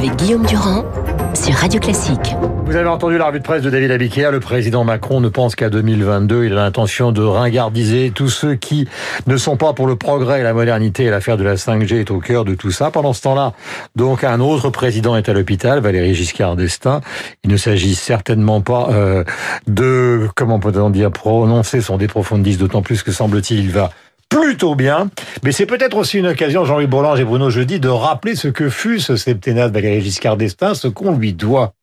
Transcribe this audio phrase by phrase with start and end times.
[0.00, 0.86] avec Guillaume Durand
[1.34, 2.34] sur Radio Classique.
[2.64, 4.32] Vous avez entendu la revue de presse de David Abiquière.
[4.32, 6.46] Le président Macron ne pense qu'à 2022.
[6.46, 8.88] Il a l'intention de ringardiser tous ceux qui
[9.26, 11.10] ne sont pas pour le progrès et la modernité.
[11.10, 12.90] L'affaire de la 5G est au cœur de tout ça.
[12.90, 13.52] Pendant ce temps-là,
[13.94, 17.02] donc, un autre président est à l'hôpital, Valéry Giscard d'Estaing.
[17.44, 19.22] Il ne s'agit certainement pas euh,
[19.66, 23.90] de, comment peut-on dire, prononcer son déprofondis, d'autant plus que semble-t-il, il va
[24.30, 25.10] plutôt bien.
[25.42, 28.70] Mais c'est peut-être aussi une occasion, Jean-Louis Bourlange et Bruno Jeudi, de rappeler ce que
[28.70, 31.74] fut ce septennat de Valéry Giscard d'Estaing, ce qu'on lui doit.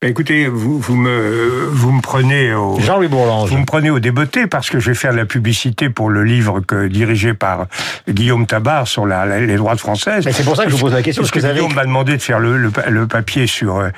[0.00, 3.50] Ben, écoutez, vous, vous me vous me prenez au Jean-Louis Bourlange.
[3.50, 6.22] Vous me prenez au débeauté parce que je vais faire de la publicité pour le
[6.22, 7.66] livre que dirigé par
[8.08, 10.24] Guillaume Tabar sur la, les droites françaises.
[10.24, 11.24] Mais c'est pour ça que je vous pose la question.
[11.24, 13.90] Parce que Guillaume m'a demandé de faire le, le, papier sur euh,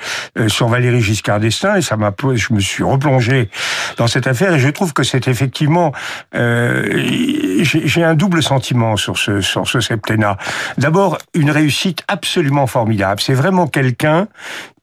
[0.47, 3.51] sur Valéry Giscard d'Estaing et ça m'a je me suis replongé
[3.97, 5.91] dans cette affaire et je trouve que c'est effectivement
[6.33, 6.83] euh,
[7.61, 10.37] j'ai un double sentiment sur ce sur ce septennat.
[10.79, 13.21] D'abord une réussite absolument formidable.
[13.21, 14.27] C'est vraiment quelqu'un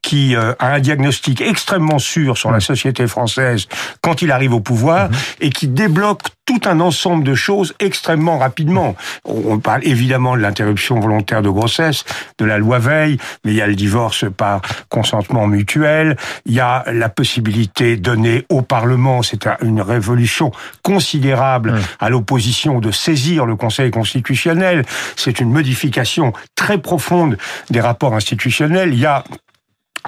[0.08, 3.68] qui euh, a un diagnostic extrêmement sûr sur la société française
[4.00, 5.16] quand il arrive au pouvoir mhm.
[5.42, 8.96] et qui débloque tout un ensemble de choses extrêmement rapidement.
[9.26, 12.06] On parle évidemment de l'interruption volontaire de grossesse,
[12.38, 16.60] de la loi Veil, mais il y a le divorce par consentement mutuel, il y
[16.60, 20.50] a la possibilité donnée au Parlement, c'est une révolution
[20.82, 27.36] considérable à l'opposition de saisir le Conseil constitutionnel, c'est une modification très profonde
[27.68, 29.22] des rapports institutionnels, il y a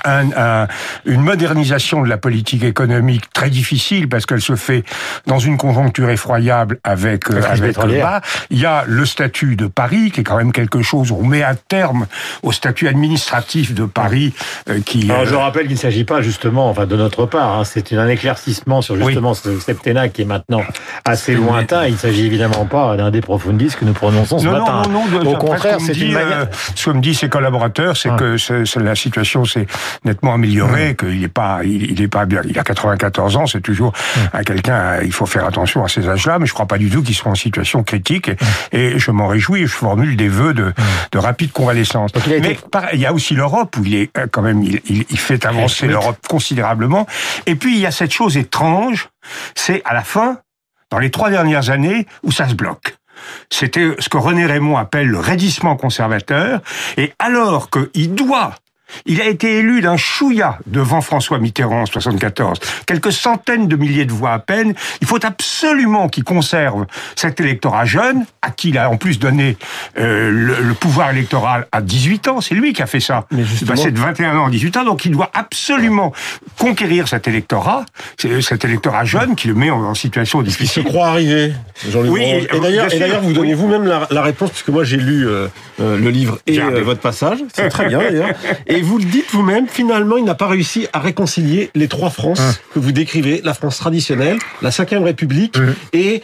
[0.05, 0.67] un,
[1.05, 4.85] une modernisation de la politique économique très difficile parce qu'elle se fait
[5.27, 8.21] dans une conjoncture effroyable avec, euh, avec le bas.
[8.51, 11.13] Il y a le statut de Paris qui est quand même quelque chose.
[11.13, 12.07] On met un terme
[12.43, 14.33] au statut administratif de Paris
[14.69, 15.11] euh, qui.
[15.11, 17.93] Alors, je euh, rappelle qu'il ne s'agit pas justement, enfin de notre part, hein, c'est
[17.93, 20.63] un éclaircissement sur justement ce septennat qui est maintenant
[21.05, 21.87] assez lointain.
[21.87, 24.83] Il ne s'agit évidemment pas d'un des profundis que nous prononçons ce matin.
[24.89, 25.31] Non, non, non.
[25.33, 26.49] Au contraire, c'est une manière.
[26.75, 28.37] ce que me disent ses collaborateurs, c'est que
[28.81, 29.67] la situation c'est
[30.05, 32.43] nettement amélioré, qu'il n'est pas, il, est pas bien.
[32.45, 33.93] Il a 94 ans, c'est toujours
[34.33, 37.03] à quelqu'un, il faut faire attention à ces âges-là, mais je crois pas du tout
[37.03, 38.31] qu'il soit en situation critique.
[38.73, 40.73] Et, je m'en réjouis, je formule des vœux de,
[41.13, 42.11] de rapide convalescence.
[42.29, 42.59] mais
[42.93, 45.87] il y a aussi l'Europe où il est euh, quand même, il, il fait avancer
[45.87, 47.07] l'Europe considérablement.
[47.47, 49.09] Et puis il y a cette chose étrange,
[49.55, 50.39] c'est à la fin,
[50.91, 52.97] dans les trois dernières années, où ça se bloque.
[53.51, 56.61] C'était ce que René Raymond appelle le raidissement conservateur.
[56.97, 58.55] Et alors qu'il doit
[59.07, 62.59] il a été élu d'un chouïa devant François Mitterrand en 74.
[62.87, 64.75] Quelques centaines de milliers de voix à peine.
[65.01, 66.87] Il faut absolument qu'il conserve
[67.17, 69.57] cet électorat jeune, à qui il a en plus donné
[69.99, 72.41] euh, le, pouvoir électoral à 18 ans.
[72.41, 73.27] C'est lui qui a fait ça.
[73.31, 73.73] Mais justement...
[73.73, 74.85] passé de 21 ans à 18 ans.
[74.85, 76.13] Donc il doit absolument
[76.59, 77.85] conquérir cet électorat,
[78.19, 80.83] cet électorat jeune qui le met en, situation difficile.
[80.83, 81.53] Il se croit arriver,
[81.89, 85.49] jean oui, et, d'ailleurs, vous donnez vous-même la, réponse, puisque moi j'ai lu euh,
[85.81, 87.39] euh, le livre et votre passage.
[87.53, 88.31] C'est très bien d'ailleurs.
[88.67, 92.09] Et Et vous le dites vous-même, finalement, il n'a pas réussi à réconcilier les trois
[92.09, 92.55] Frances hein.
[92.73, 95.59] que vous décrivez, la France traditionnelle, la Ve République
[95.93, 96.23] et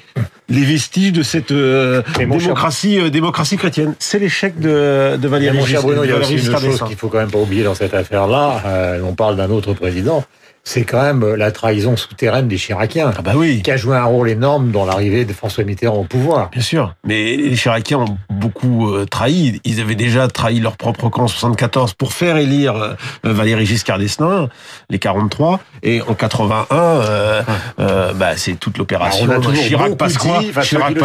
[0.49, 3.95] les vestiges de cette euh, démocratie, euh, démocratie chrétienne.
[3.99, 5.83] C'est l'échec de, de Valéry Giscard.
[5.83, 7.95] Bruno, il y a aussi une chose qu'il faut quand même pas oublier dans cette
[7.95, 8.62] affaire-là.
[8.67, 10.25] Euh, on parle d'un autre président
[10.67, 13.12] c'est quand même euh, la trahison souterraine des Chiraciens.
[13.17, 13.62] Ah bah oui.
[13.62, 16.51] Qui a joué un rôle énorme dans l'arrivée de François Mitterrand au pouvoir.
[16.51, 16.93] Bien sûr.
[17.06, 19.61] Mais les Chiraciens ont beaucoup euh, trahi.
[19.65, 24.01] Ils avaient déjà trahi leur propre camp en 74 pour faire élire euh, Valéry Giscard
[24.01, 24.49] d'Estaing,
[24.91, 25.61] les 43.
[25.85, 27.43] Et en 81, euh,
[27.79, 30.36] euh, bah, c'est toute l'opération Chirac-Pasqua.
[30.63, 30.97] Chirac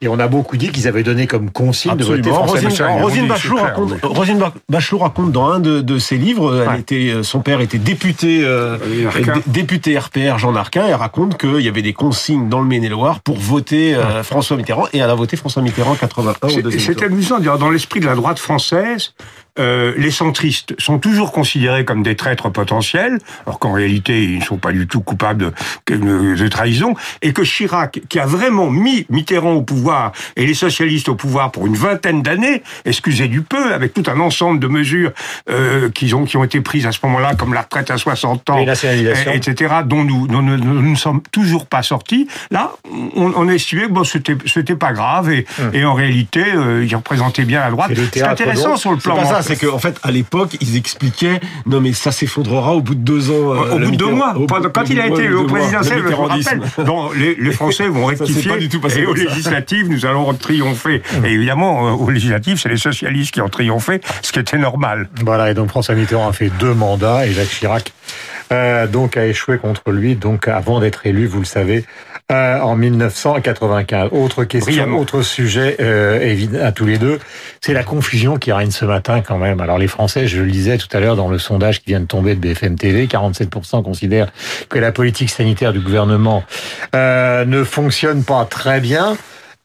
[0.00, 2.16] Et on a beaucoup dit qu'ils avaient donné comme consigne Absolument.
[2.16, 6.66] de voter François Rosine, Bachelot, raconte, Rosine Bachelot raconte dans un de, de ses livres,
[6.68, 8.78] elle était, son père était député euh,
[9.46, 13.38] député RPR Jean Arquin, elle raconte qu'il y avait des consignes dans le Maine-et-Loire pour
[13.38, 16.48] voter euh, François Mitterrand, et elle a voté François Mitterrand en 81
[16.78, 19.14] C'est amusant, dans l'esprit de la droite française,
[19.58, 24.44] euh, les centristes sont toujours considérés comme des traîtres potentiels, alors qu'en réalité ils ne
[24.44, 25.52] sont pas du tout coupables
[25.86, 30.54] de, de, trahison, et que Chirac, qui a vraiment mis Mitterrand au pouvoir et les
[30.54, 34.66] socialistes au pouvoir pour une vingtaine d'années, excusez du peu, avec tout un ensemble de
[34.66, 35.12] mesures
[35.50, 38.50] euh, qui, ont, qui ont été prises à ce moment-là, comme la retraite à 60
[38.50, 42.28] ans, etc., dont nous, nous, ne sommes toujours pas sortis.
[42.50, 42.72] Là,
[43.16, 45.70] on, on a estimé que bon, c'était, c'était pas grave, et, hum.
[45.72, 47.92] et en réalité, euh, il représentait bien la droite.
[48.12, 51.92] C'est intéressant sur le plan c'est qu'en en fait, à l'époque, ils expliquaient non mais
[51.92, 53.54] ça s'effondrera au bout de deux ans.
[53.54, 54.34] Euh, au bout de deux mois.
[54.72, 57.36] quand il a été au présidentiel, je me rappelle.
[57.38, 58.52] les, Français vont rectifier.
[58.52, 61.02] et aux législatives, nous allons triompher.
[61.24, 65.08] Et évidemment, euh, aux législatives, c'est les socialistes qui ont triomphé, ce qui était normal.
[65.22, 65.50] Voilà.
[65.50, 67.92] Et donc François Mitterrand a fait deux mandats et Jacques Chirac
[68.52, 70.16] euh, donc a échoué contre lui.
[70.16, 71.84] Donc avant d'être élu, vous le savez,
[72.32, 74.08] euh, en 1995.
[74.10, 77.20] Autre question, autre sujet euh, évident à tous les deux,
[77.60, 79.60] c'est la confusion qui règne ce matin quand même.
[79.60, 82.06] Alors les Français, je le disais tout à l'heure dans le sondage qui vient de
[82.06, 84.32] tomber de BFM TV, 47% considèrent
[84.68, 86.42] que la politique sanitaire du gouvernement
[86.96, 89.16] euh, ne fonctionne pas très bien.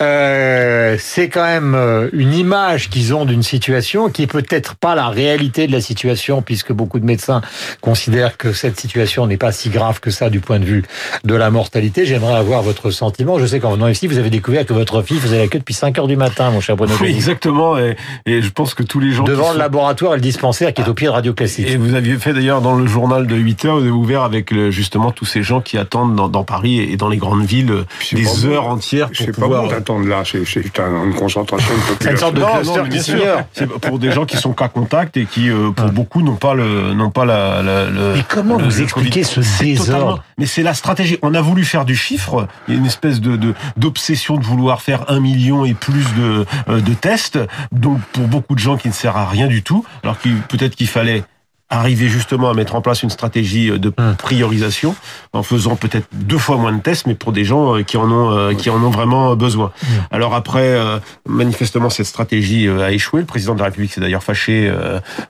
[0.01, 4.95] Euh, c'est quand même euh, une image qu'ils ont d'une situation qui est peut-être pas
[4.95, 7.42] la réalité de la situation, puisque beaucoup de médecins
[7.81, 10.83] considèrent que cette situation n'est pas si grave que ça du point de vue
[11.24, 12.06] de la mortalité.
[12.06, 13.38] J'aimerais avoir votre sentiment.
[13.38, 15.75] Je sais qu'en venant ici, vous avez découvert que votre fille faisait la queue depuis
[15.75, 16.95] 5 heures du matin, mon cher Bruno.
[17.00, 17.77] Oui, exactement.
[17.77, 17.95] Et,
[18.25, 19.24] je pense que tous les gens...
[19.24, 21.68] Devant le laboratoire et le dispensaire qui est au pied de Radio Classique.
[21.68, 24.53] Et vous aviez fait d'ailleurs dans le journal de 8 heures, vous avez ouvert avec
[24.71, 28.68] justement tous ces gens qui attendent dans, Paris et dans les grandes villes des heures
[28.68, 29.69] entières pour pouvoir...
[29.91, 32.11] Pas bon là, c'est une concentration de population.
[32.11, 33.43] une sorte de cluster bien sûr.
[33.53, 36.53] C'est pour des gens qui sont cas contact et qui, euh, pour beaucoup, n'ont pas
[36.53, 38.13] le, n'ont pas la, le.
[38.15, 41.17] Mais comment vous expliquez ce désordre Mais c'est la stratégie.
[41.21, 42.47] On a voulu faire du chiffre.
[42.67, 46.45] Il y a une espèce de, d'obsession de vouloir faire un million et plus de,
[46.69, 47.39] euh, de tests.
[47.71, 49.85] Donc, pour beaucoup de gens qui ne sert à rien du tout.
[50.03, 51.23] Alors qu'il, peut-être qu'il fallait
[51.71, 54.15] arriver justement à mettre en place une stratégie de hum.
[54.18, 54.95] priorisation
[55.33, 58.12] en faisant peut-être deux fois moins de tests, mais pour des gens euh, qui en
[58.12, 59.71] ont euh, qui en ont vraiment besoin.
[59.83, 59.89] Hum.
[60.12, 63.21] Alors après, euh, manifestement, cette stratégie a échoué.
[63.21, 64.71] Le président de la République s'est d'ailleurs fâché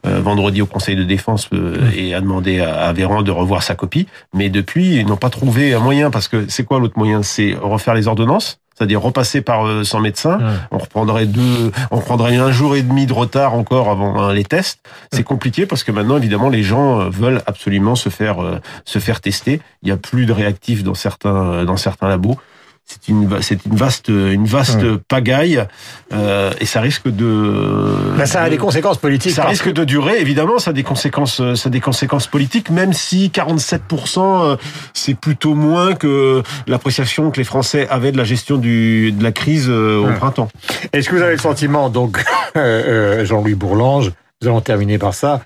[0.03, 1.75] vendredi au Conseil de défense hum.
[1.95, 4.07] et a demandé à Véran de revoir sa copie.
[4.33, 7.21] Mais depuis, ils n'ont pas trouvé un moyen parce que c'est quoi l'autre moyen?
[7.21, 8.60] C'est refaire les ordonnances?
[8.81, 10.39] C'est-à-dire repasser par euh, son médecin.
[10.71, 14.43] On reprendrait deux, on prendrait un jour et demi de retard encore avant hein, les
[14.43, 14.79] tests.
[15.11, 18.97] C'est compliqué parce que maintenant, évidemment, les gens euh, veulent absolument se faire euh, se
[18.97, 19.61] faire tester.
[19.83, 22.37] Il y a plus de réactifs dans certains dans certains labos
[22.85, 25.65] c'est une vaste une vaste pagaille
[26.13, 30.19] euh, et ça risque de ben, ça a des conséquences politiques ça risque de durer
[30.19, 33.81] évidemment ça a des conséquences ça a des conséquences politiques même si 47
[34.17, 34.57] euh,
[34.93, 39.31] c'est plutôt moins que l'appréciation que les Français avaient de la gestion du de la
[39.31, 40.49] crise euh, au printemps.
[40.93, 42.23] Est-ce que vous avez le sentiment donc
[42.55, 44.11] Jean-Louis Bourlange
[44.41, 45.41] nous allons terminer par ça,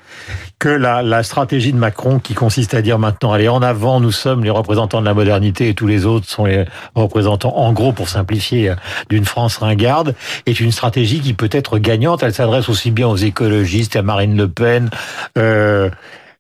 [0.60, 4.12] que la, la, stratégie de Macron qui consiste à dire maintenant, allez, en avant, nous
[4.12, 6.66] sommes les représentants de la modernité et tous les autres sont les
[6.96, 8.76] représentants, en gros, pour simplifier, euh,
[9.10, 10.16] d'une France ringarde,
[10.46, 12.24] est une stratégie qui peut être gagnante.
[12.24, 14.90] Elle s'adresse aussi bien aux écologistes, à Marine Le Pen,
[15.38, 15.90] euh,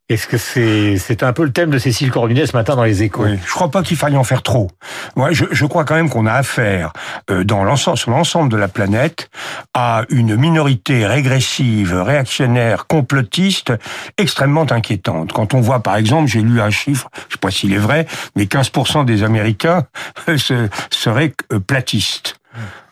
[0.07, 3.01] est-ce que c'est c'est un peu le thème de Cécile Cornudet ce matin dans les
[3.01, 3.23] échos?
[3.23, 4.69] Oui, Je crois pas qu'il faille en faire trop.
[5.15, 6.93] Moi, je, je crois quand même qu'on a affaire
[7.31, 9.29] euh, dans l'ensemble sur l'ensemble de la planète
[9.73, 13.73] à une minorité régressive, réactionnaire, complotiste
[14.17, 15.33] extrêmement inquiétante.
[15.33, 18.05] Quand on voit par exemple, j'ai lu un chiffre, je sais pas s'il est vrai,
[18.35, 19.85] mais 15% des Américains
[20.91, 22.35] seraient euh, platistes.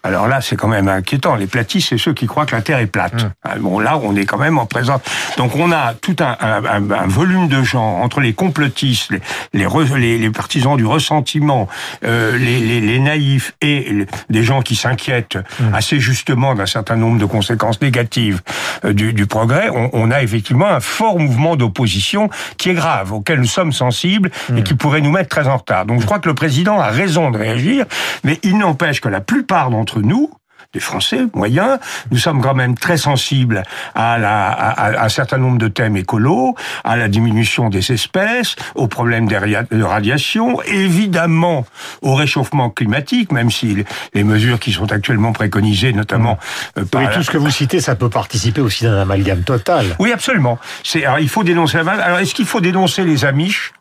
[0.05, 1.35] Alors là, c'est quand même inquiétant.
[1.35, 3.23] Les platistes, c'est ceux qui croient que la Terre est plate.
[3.23, 3.31] Mmh.
[3.43, 4.99] Ah, bon, là, on est quand même en présence.
[5.37, 9.19] Donc, on a tout un, un, un volume de gens entre les complotistes, les,
[9.53, 11.69] les, les, partisans du ressentiment,
[12.03, 15.73] euh, les, les, naïfs et des gens qui s'inquiètent mmh.
[15.73, 18.41] assez justement d'un certain nombre de conséquences négatives
[18.83, 19.69] euh, du, du, progrès.
[19.69, 24.31] On, on, a effectivement un fort mouvement d'opposition qui est grave, auquel nous sommes sensibles
[24.49, 24.63] et mmh.
[24.63, 25.85] qui pourrait nous mettre très en retard.
[25.85, 27.85] Donc, je crois que le président a raison de réagir,
[28.25, 30.31] mais il n'empêche que la plupart d'entre nous,
[30.73, 31.77] des Français moyens,
[32.11, 33.63] nous sommes quand même très sensibles
[33.93, 38.87] à, la, à, un certain nombre de thèmes écolos, à la diminution des espèces, aux
[38.87, 41.65] problèmes de radiation, évidemment
[42.01, 46.39] au réchauffement climatique, même si les mesures qui sont actuellement préconisées, notamment
[46.75, 46.79] mmh.
[46.79, 47.11] euh, par...
[47.11, 49.85] tout ce que vous citez, ça peut participer aussi d'un amalgame total.
[49.99, 50.57] Oui, absolument.
[50.83, 51.77] C'est, alors, il faut dénoncer.
[51.77, 53.73] Alors, est-ce qu'il faut dénoncer les Amish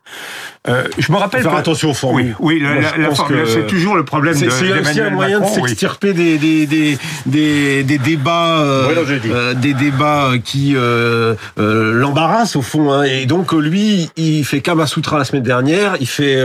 [0.69, 1.43] euh, je me rappelle.
[1.43, 2.37] Faire attention aux formules.
[2.39, 3.15] Oui, oui la,
[3.47, 4.35] c'est toujours le problème.
[4.35, 9.75] C'est aussi un moyen de s'extirper des, des, des, des, des débats, euh, euh, des
[9.75, 12.93] débats qui euh, euh, l'embarrassent au fond.
[12.93, 13.03] Hein.
[13.03, 16.43] Et donc lui, il fait Kamasutra la semaine dernière, il fait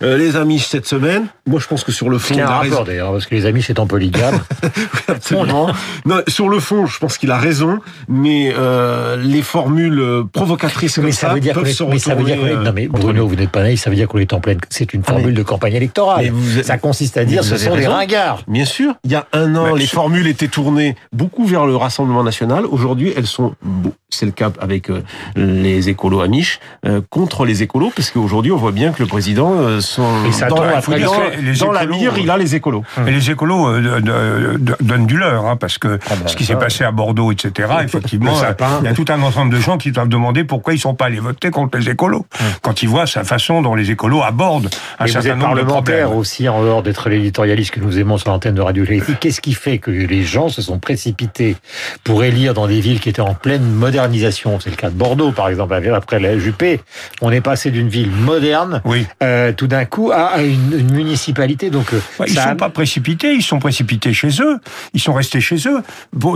[0.00, 1.26] les amis cette semaine.
[1.46, 3.62] Moi, je pense que sur le fond, il a rapport d'ailleurs, parce que les amis
[3.62, 4.40] c'est en polygame.
[5.08, 5.70] absolument.
[6.06, 8.52] non, sur le fond, je pense qu'il a raison, mais
[9.22, 12.72] les formules provocatrices mais comme ça, veut dire peuvent se mais ça veut dire non
[12.74, 14.58] mais Bruno, vous n'êtes pas ça veut dire qu'on est en pleine.
[14.68, 16.32] C'est une formule de campagne électorale.
[16.62, 18.42] Ça consiste à dire ce sont des ringards.
[18.46, 18.94] Bien sûr.
[19.04, 22.66] Il y a un an, les formules étaient tournées beaucoup vers le Rassemblement national.
[22.66, 23.54] Aujourd'hui, elles sont,
[24.10, 25.02] c'est le cas avec euh,
[25.34, 29.54] les écolos amiches, euh, contre les écolos, parce qu'aujourd'hui, on voit bien que le président,
[29.54, 30.02] euh, sont
[30.48, 32.84] dans, la, dans, la mire, il a les écolos.
[33.04, 33.80] Mais les écolos
[34.80, 37.68] donnent du leur, hein, parce que ah bah, ce qui s'est passé à Bordeaux, etc.,
[37.82, 38.34] effectivement,
[38.82, 41.06] il y a tout un ensemble de gens qui doivent demander pourquoi ils sont pas
[41.06, 42.26] allés voter contre les écolos.
[42.62, 44.68] Quand ils voit sa façon dont les écolos abordent
[44.98, 46.08] un certain nombre de problèmes.
[46.08, 49.18] aussi, en dehors d'être l'éditorialiste que nous aimons sur l'antenne de Radio Classique.
[49.20, 51.56] Qu'est-ce qui fait que les gens se sont précipités
[52.04, 54.58] pour élire dans des villes qui étaient en pleine modernisation?
[54.60, 56.80] C'est le cas de Bordeaux, par exemple, après la Juppé.
[57.22, 59.06] On est passé d'une ville moderne, oui.
[59.22, 61.70] euh, tout d'un coup, à une, une municipalité.
[61.70, 64.58] Donc, euh, ils ne sont pas précipités, ils sont précipités chez eux.
[64.94, 65.82] Ils sont restés chez eux.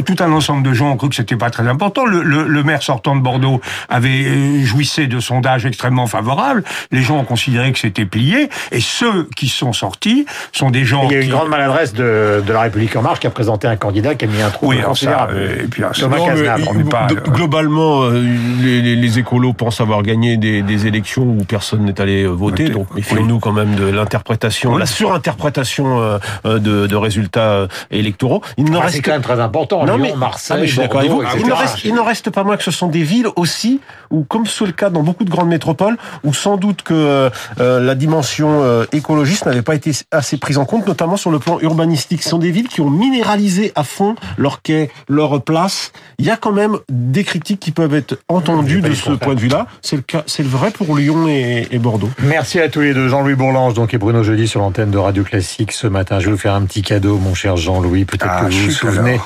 [0.06, 2.04] tout un ensemble de gens ont cru que c'était pas très important.
[2.04, 6.43] Le, le, le, maire sortant de Bordeaux avait euh, jouissé de sondages extrêmement favorables.
[6.90, 8.48] Les gens ont considéré que c'était plié.
[8.72, 11.08] Et ceux qui sont sortis sont des gens.
[11.08, 13.66] Il y a une grande maladresse de, de, la République en marche qui a présenté
[13.66, 15.34] un candidat qui a mis un trou oui, considérable.
[15.34, 20.86] Ça, et puis, Thomas non, pas, globalement, les, les, écolos pensent avoir gagné des, des
[20.86, 22.68] élections où personne n'est allé voter.
[22.68, 26.00] Donc méfions-nous quand même de l'interprétation, la surinterprétation
[26.44, 28.42] euh, de, de résultats électoraux.
[28.56, 29.84] Il ne ah, reste c'est quand même très important.
[29.84, 32.62] Non, Lyon, mais, Marseille, ah, Bordeaux, il, ne reste, il ne reste pas moins que
[32.62, 35.96] ce sont des villes aussi où, comme c'est le cas dans beaucoup de grandes métropoles,
[36.22, 40.58] où sans doute que euh, euh, la dimension euh, écologiste n'avait pas été assez prise
[40.58, 42.22] en compte, notamment sur le plan urbanistique.
[42.22, 45.92] Ce sont des villes qui ont minéralisé à fond leurs quais, leurs places.
[46.18, 49.40] Il y a quand même des critiques qui peuvent être entendues de ce point de
[49.40, 49.66] vue-là.
[49.82, 52.10] C'est le cas, c'est le vrai pour Lyon et, et, Bordeaux.
[52.22, 55.24] Merci à tous les deux, Jean-Louis Bourlange, donc et Bruno Jeudi sur l'antenne de Radio
[55.24, 56.20] Classique ce matin.
[56.20, 58.04] Je vais vous faire un petit cadeau, mon cher Jean-Louis.
[58.04, 59.20] Peut-être ah, que vous vous souvenez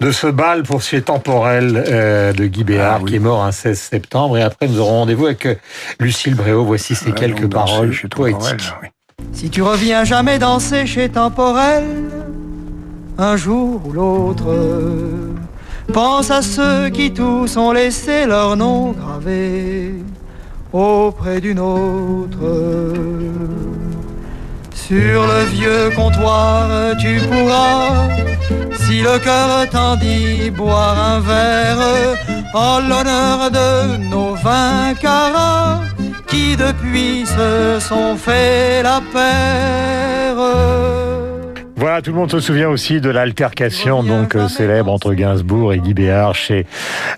[0.00, 3.52] de ce bal pour ces temporel euh, de Guy Béard ah qui est mort un
[3.52, 4.38] 16 septembre.
[4.38, 5.46] Et après, nous aurons rendez-vous avec
[6.00, 6.64] Lucille Bréau.
[6.64, 8.70] Voici ces quelques paroles poétiques.
[9.32, 11.84] Si tu reviens jamais danser chez Temporel,
[13.16, 14.54] un jour ou l'autre,
[15.92, 19.94] pense à ceux qui tous ont laissé leur nom gravé
[20.72, 22.44] auprès d'une autre.
[24.74, 28.08] Sur le vieux comptoir, tu pourras,
[28.80, 32.16] si le cœur t'en dit, boire un verre
[32.52, 35.83] en l'honneur de nos vingt carats
[36.34, 40.36] qui depuis se sont fait la paire.
[41.76, 45.78] Voilà, tout le monde se souvient aussi de l'altercation donc euh, célèbre entre Gainsbourg et
[45.78, 46.66] Guy Béard chez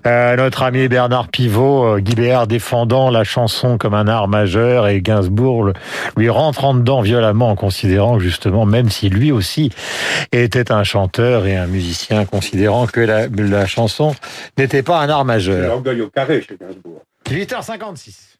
[0.06, 1.85] euh, notre ami Bernard Pivot.
[1.85, 5.73] Euh, Guy Béard défendant la chanson comme un art majeur et Gainsbourg
[6.16, 9.70] lui rentrant dedans violemment en considérant justement, même si lui aussi
[10.32, 14.14] était un chanteur et un musicien, considérant que la, la chanson
[14.58, 15.68] n'était pas un art majeur.
[15.68, 17.02] L'orgueil au carré chez Gainsbourg.
[17.30, 18.36] 8h56.